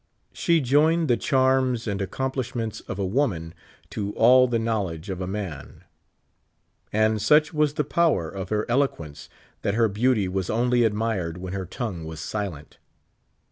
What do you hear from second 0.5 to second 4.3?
joined the charms and accomplishments of a woman to